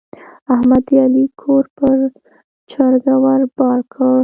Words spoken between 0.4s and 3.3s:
احمد د علي کور پر چرګه